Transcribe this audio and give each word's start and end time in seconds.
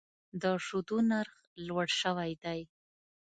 د 0.41 0.43
شیدو 0.65 0.97
نرخ 1.09 1.35
لوړ 1.67 1.87
شوی 2.01 2.31
دی. 2.43 2.59